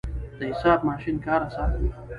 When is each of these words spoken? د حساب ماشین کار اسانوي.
د 0.37 0.41
حساب 0.51 0.79
ماشین 0.89 1.15
کار 1.25 1.41
اسانوي. 1.49 1.89